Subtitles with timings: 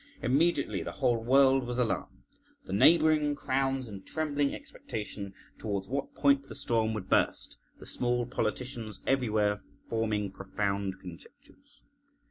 [0.23, 2.23] Immediately the whole world was alarmed,
[2.65, 8.25] the neighbouring crowns in trembling expectation towards what point the storm would burst, the small
[8.25, 11.83] politicians everywhere forming profound conjectures.